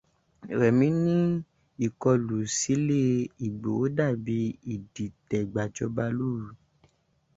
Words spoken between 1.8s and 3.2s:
ìkọlù sílé